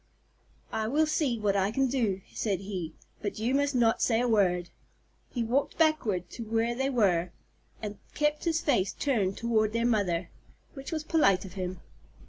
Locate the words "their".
9.73-9.85